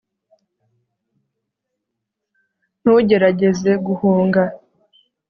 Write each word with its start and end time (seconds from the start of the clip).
ntugerageze 2.81 3.71
guhunga 3.85 4.43